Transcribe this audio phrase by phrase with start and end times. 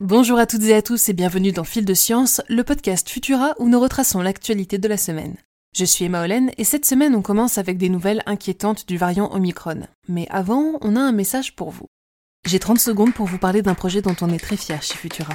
[0.00, 3.54] Bonjour à toutes et à tous et bienvenue dans Fil de Science, le podcast Futura
[3.60, 5.36] où nous retraçons l'actualité de la semaine.
[5.72, 9.32] Je suis Emma Hollen et cette semaine on commence avec des nouvelles inquiétantes du variant
[9.32, 9.86] Omicron.
[10.08, 11.86] Mais avant, on a un message pour vous.
[12.44, 15.34] J'ai 30 secondes pour vous parler d'un projet dont on est très fier chez Futura.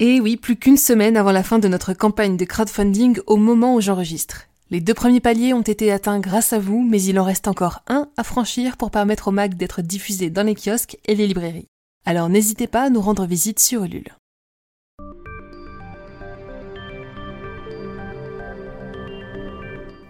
[0.00, 3.76] Et oui, plus qu'une semaine avant la fin de notre campagne de crowdfunding au moment
[3.76, 4.48] où j'enregistre.
[4.70, 7.82] Les deux premiers paliers ont été atteints grâce à vous, mais il en reste encore
[7.86, 11.68] un à franchir pour permettre au mag d'être diffusé dans les kiosques et les librairies.
[12.06, 14.16] Alors n'hésitez pas à nous rendre visite sur Ulule.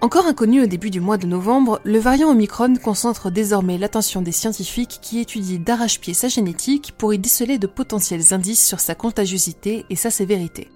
[0.05, 4.33] Encore inconnu au début du mois de novembre, le variant Omicron concentre désormais l'attention des
[4.33, 9.86] scientifiques qui étudient d'arrache-pied sa génétique pour y déceler de potentiels indices sur sa contagiosité
[9.88, 10.70] et sa sévérité.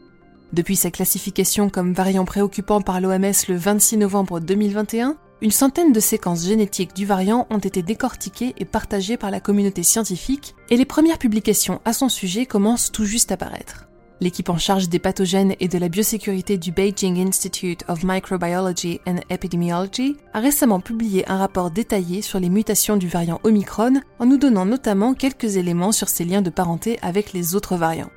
[0.54, 6.00] Depuis sa classification comme variant préoccupant par l'OMS le 26 novembre 2021, une centaine de
[6.00, 10.86] séquences génétiques du variant ont été décortiquées et partagées par la communauté scientifique, et les
[10.86, 13.87] premières publications à son sujet commencent tout juste à paraître.
[14.20, 19.18] L'équipe en charge des pathogènes et de la biosécurité du Beijing Institute of Microbiology and
[19.30, 24.36] Epidemiology a récemment publié un rapport détaillé sur les mutations du variant Omicron en nous
[24.36, 28.10] donnant notamment quelques éléments sur ses liens de parenté avec les autres variants.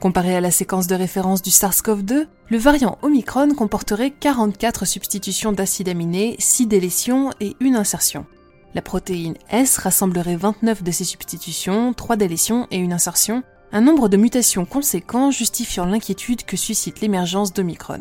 [0.00, 5.88] Comparé à la séquence de référence du SARS-CoV-2, le variant Omicron comporterait 44 substitutions d'acides
[5.88, 8.26] aminés, 6 délétions et une insertion.
[8.74, 13.42] La protéine S rassemblerait 29 de ces substitutions, 3 délétions et une insertion,
[13.76, 18.00] un nombre de mutations conséquent justifiant l'inquiétude que suscite l'émergence d'Omicron.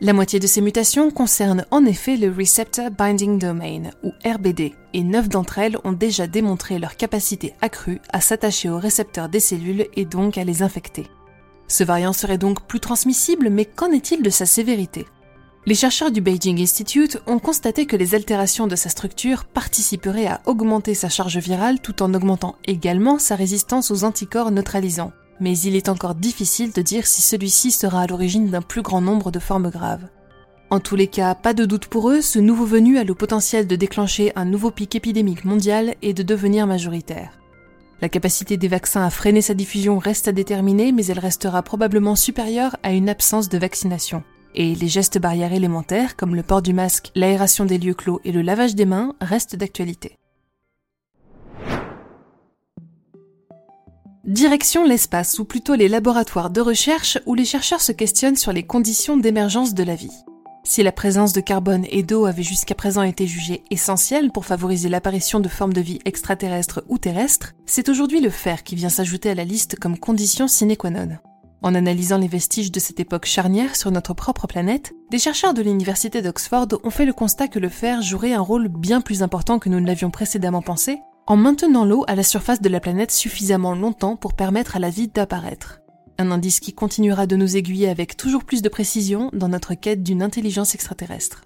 [0.00, 5.02] La moitié de ces mutations concernent en effet le Receptor Binding Domain, ou RBD, et
[5.02, 9.88] neuf d'entre elles ont déjà démontré leur capacité accrue à s'attacher aux récepteurs des cellules
[9.96, 11.08] et donc à les infecter.
[11.66, 15.06] Ce variant serait donc plus transmissible, mais qu'en est-il de sa sévérité?
[15.66, 20.40] Les chercheurs du Beijing Institute ont constaté que les altérations de sa structure participeraient à
[20.46, 25.12] augmenter sa charge virale tout en augmentant également sa résistance aux anticorps neutralisants.
[25.38, 29.00] Mais il est encore difficile de dire si celui-ci sera à l'origine d'un plus grand
[29.00, 30.08] nombre de formes graves.
[30.70, 33.66] En tous les cas, pas de doute pour eux, ce nouveau venu a le potentiel
[33.66, 37.32] de déclencher un nouveau pic épidémique mondial et de devenir majoritaire.
[38.00, 42.16] La capacité des vaccins à freiner sa diffusion reste à déterminer, mais elle restera probablement
[42.16, 44.22] supérieure à une absence de vaccination.
[44.54, 48.32] Et les gestes barrières élémentaires, comme le port du masque, l'aération des lieux clos et
[48.32, 50.16] le lavage des mains, restent d'actualité.
[54.24, 58.62] Direction l'espace, ou plutôt les laboratoires de recherche où les chercheurs se questionnent sur les
[58.62, 60.12] conditions d'émergence de la vie.
[60.62, 64.88] Si la présence de carbone et d'eau avait jusqu'à présent été jugée essentielle pour favoriser
[64.88, 69.30] l'apparition de formes de vie extraterrestres ou terrestres, c'est aujourd'hui le fer qui vient s'ajouter
[69.30, 71.18] à la liste comme condition sine qua non.
[71.62, 75.60] En analysant les vestiges de cette époque charnière sur notre propre planète, des chercheurs de
[75.60, 79.58] l'université d'Oxford ont fait le constat que le fer jouerait un rôle bien plus important
[79.58, 83.10] que nous ne l'avions précédemment pensé, en maintenant l'eau à la surface de la planète
[83.10, 85.80] suffisamment longtemps pour permettre à la vie d'apparaître.
[86.18, 90.02] Un indice qui continuera de nous aiguiller avec toujours plus de précision dans notre quête
[90.02, 91.42] d'une intelligence extraterrestre.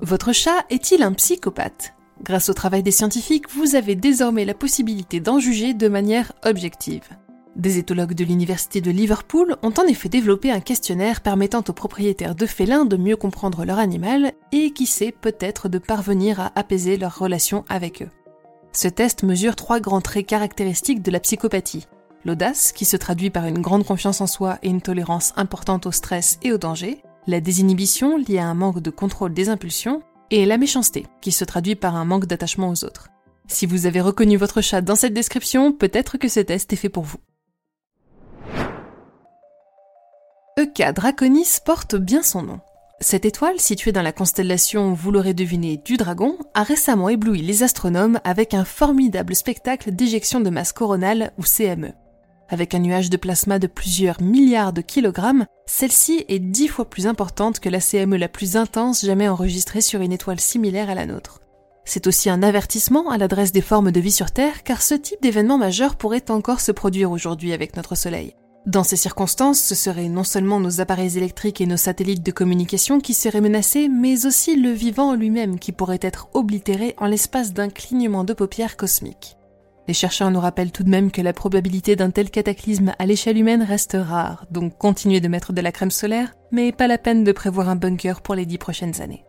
[0.00, 1.94] Votre chat est-il un psychopathe?
[2.22, 7.08] Grâce au travail des scientifiques, vous avez désormais la possibilité d'en juger de manière objective.
[7.56, 12.34] Des éthologues de l'Université de Liverpool ont en effet développé un questionnaire permettant aux propriétaires
[12.34, 16.96] de félins de mieux comprendre leur animal et qui sait peut-être de parvenir à apaiser
[16.96, 18.08] leur relation avec eux.
[18.72, 21.86] Ce test mesure trois grands traits caractéristiques de la psychopathie.
[22.24, 25.92] L'audace, qui se traduit par une grande confiance en soi et une tolérance importante au
[25.92, 30.46] stress et au danger, la désinhibition liée à un manque de contrôle des impulsions, et
[30.46, 33.08] la méchanceté, qui se traduit par un manque d'attachement aux autres.
[33.48, 36.88] Si vous avez reconnu votre chat dans cette description, peut-être que ce test est fait
[36.88, 37.18] pour vous.
[40.62, 42.60] Euca Draconis porte bien son nom.
[43.00, 47.64] Cette étoile, située dans la constellation, vous l'aurez deviné, du Dragon, a récemment ébloui les
[47.64, 51.94] astronomes avec un formidable spectacle d'éjection de masse coronale ou CME.
[52.48, 57.08] Avec un nuage de plasma de plusieurs milliards de kilogrammes, celle-ci est dix fois plus
[57.08, 61.06] importante que la CME la plus intense jamais enregistrée sur une étoile similaire à la
[61.06, 61.40] nôtre.
[61.84, 65.20] C'est aussi un avertissement à l'adresse des formes de vie sur Terre car ce type
[65.22, 68.36] d'événement majeur pourrait encore se produire aujourd'hui avec notre Soleil.
[68.66, 73.00] Dans ces circonstances, ce seraient non seulement nos appareils électriques et nos satellites de communication
[73.00, 77.68] qui seraient menacés, mais aussi le vivant lui-même qui pourrait être oblitéré en l'espace d'un
[77.68, 79.36] clignement de paupières cosmique.
[79.88, 83.36] Les chercheurs nous rappellent tout de même que la probabilité d'un tel cataclysme à l'échelle
[83.36, 87.24] humaine reste rare, donc continuez de mettre de la crème solaire, mais pas la peine
[87.24, 89.24] de prévoir un bunker pour les dix prochaines années.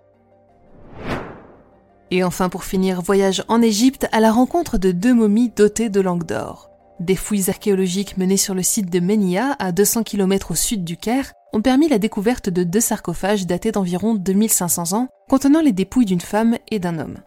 [2.12, 6.01] Et enfin pour finir, voyage en Égypte à la rencontre de deux momies dotées de
[6.01, 6.69] langue d'or.
[7.03, 10.95] Des fouilles archéologiques menées sur le site de Menia, à 200 km au sud du
[10.95, 16.05] Caire, ont permis la découverte de deux sarcophages datés d'environ 2500 ans, contenant les dépouilles
[16.05, 17.17] d'une femme et d'un homme.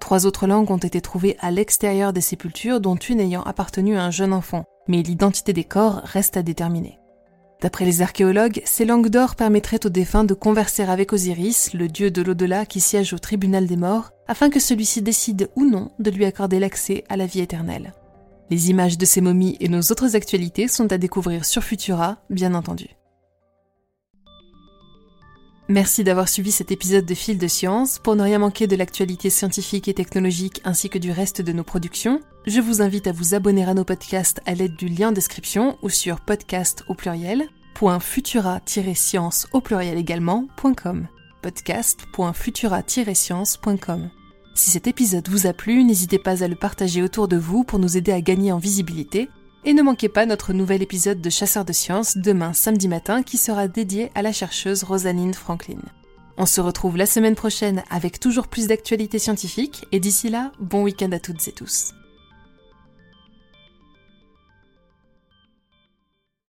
[0.00, 4.04] Trois autres langues ont été trouvées à l'extérieur des sépultures, dont une ayant appartenu à
[4.04, 6.98] un jeune enfant, mais l'identité des corps reste à déterminer.
[7.62, 12.10] D'après les archéologues, ces langues d'or permettraient aux défunts de converser avec Osiris, le dieu
[12.10, 16.10] de l'au-delà qui siège au tribunal des morts, afin que celui-ci décide ou non de
[16.10, 17.94] lui accorder l'accès à la vie éternelle.
[18.52, 22.52] Les images de ces momies et nos autres actualités sont à découvrir sur Futura, bien
[22.52, 22.88] entendu.
[25.70, 27.98] Merci d'avoir suivi cet épisode de Fil de Science.
[27.98, 31.64] Pour ne rien manquer de l'actualité scientifique et technologique ainsi que du reste de nos
[31.64, 35.12] productions, je vous invite à vous abonner à nos podcasts à l'aide du lien en
[35.12, 37.48] description ou sur podcast au pluriel
[38.94, 41.08] science au pluriel également.com
[41.40, 44.10] podcast.futura-science.com
[44.54, 47.78] Si cet épisode vous a plu, n'hésitez pas à le partager autour de vous pour
[47.78, 49.28] nous aider à gagner en visibilité
[49.64, 53.38] et ne manquez pas notre nouvel épisode de Chasseurs de sciences demain samedi matin qui
[53.38, 55.80] sera dédié à la chercheuse Rosaline Franklin.
[56.36, 60.82] On se retrouve la semaine prochaine avec toujours plus d'actualités scientifiques et d'ici là, bon
[60.82, 61.92] week-end à toutes et tous.